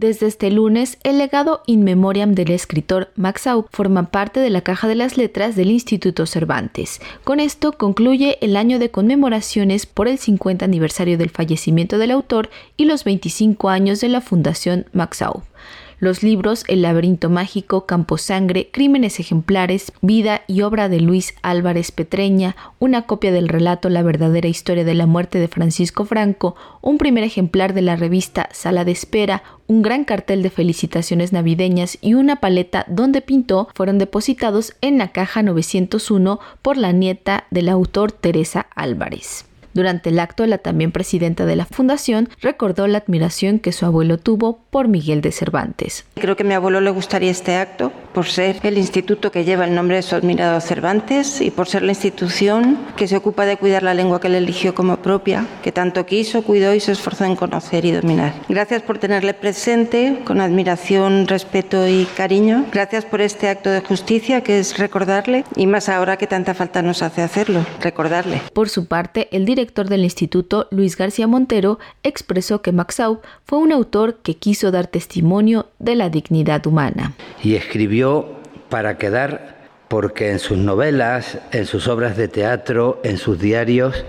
[0.00, 4.60] Desde este lunes, el legado in memoriam del escritor Max Aub forma parte de la
[4.60, 7.00] caja de las letras del Instituto Cervantes.
[7.24, 12.48] Con esto concluye el año de conmemoraciones por el 50 aniversario del fallecimiento del autor
[12.76, 15.42] y los 25 años de la Fundación Max Aub.
[16.00, 22.54] Los libros El laberinto mágico, Camposangre, Crímenes ejemplares, Vida y obra de Luis Álvarez Petreña,
[22.78, 27.24] una copia del relato La verdadera historia de la muerte de Francisco Franco, un primer
[27.24, 32.36] ejemplar de la revista Sala de Espera, un gran cartel de felicitaciones navideñas y una
[32.36, 38.68] paleta donde pintó fueron depositados en la caja 901 por la nieta del autor Teresa
[38.76, 39.47] Álvarez.
[39.74, 44.18] Durante el acto, la también presidenta de la fundación recordó la admiración que su abuelo
[44.18, 46.04] tuvo por Miguel de Cervantes.
[46.14, 49.64] Creo que a mi abuelo le gustaría este acto por ser el instituto que lleva
[49.64, 53.56] el nombre de su admirado Cervantes y por ser la institución que se ocupa de
[53.56, 57.26] cuidar la lengua que él eligió como propia, que tanto quiso, cuidó y se esforzó
[57.26, 58.34] en conocer y dominar.
[58.48, 62.66] Gracias por tenerle presente con admiración, respeto y cariño.
[62.72, 66.82] Gracias por este acto de justicia que es recordarle y más ahora que tanta falta
[66.82, 68.42] nos hace hacerlo, recordarle.
[68.52, 73.70] Por su parte, el director del instituto, Luis García Montero, expresó que Maxau fue un
[73.70, 77.14] autor que quiso dar testimonio de la dignidad humana.
[77.42, 78.36] Y escribió
[78.68, 79.58] para quedar
[79.88, 84.04] porque en sus novelas, en sus obras de teatro, en sus diarios,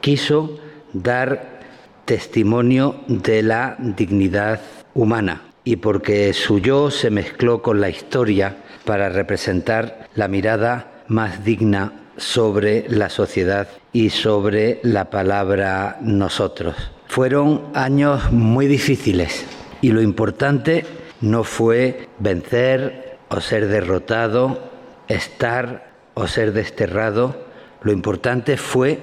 [0.00, 0.58] quiso
[0.92, 1.60] dar
[2.04, 4.60] testimonio de la dignidad
[4.94, 11.44] humana y porque su yo se mezcló con la historia para representar la mirada más
[11.44, 16.74] digna sobre la sociedad y sobre la palabra nosotros.
[17.06, 19.44] Fueron años muy difíciles
[19.80, 20.84] y lo importante
[21.22, 24.70] no fue vencer o ser derrotado,
[25.08, 27.46] estar o ser desterrado,
[27.80, 28.98] lo importante fue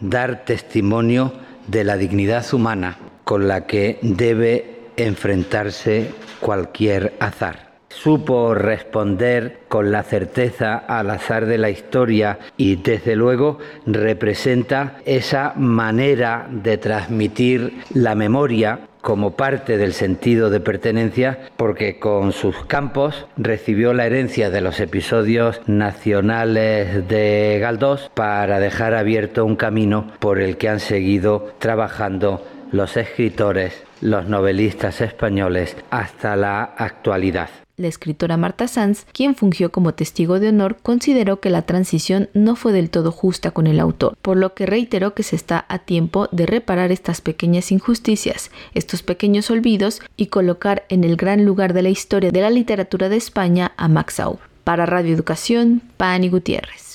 [0.00, 1.32] dar testimonio
[1.66, 7.63] de la dignidad humana con la que debe enfrentarse cualquier azar
[7.94, 15.54] supo responder con la certeza al azar de la historia y desde luego representa esa
[15.56, 23.26] manera de transmitir la memoria como parte del sentido de pertenencia porque con sus campos
[23.36, 30.40] recibió la herencia de los episodios nacionales de Galdós para dejar abierto un camino por
[30.40, 32.42] el que han seguido trabajando
[32.72, 37.48] los escritores, los novelistas españoles hasta la actualidad.
[37.76, 42.54] La escritora Marta Sanz, quien fungió como testigo de honor, consideró que la transición no
[42.54, 45.80] fue del todo justa con el autor, por lo que reiteró que se está a
[45.80, 51.72] tiempo de reparar estas pequeñas injusticias, estos pequeños olvidos y colocar en el gran lugar
[51.72, 54.22] de la historia de la literatura de España a Max
[54.64, 56.84] Para Radio Educación, Pani Gutiérrez.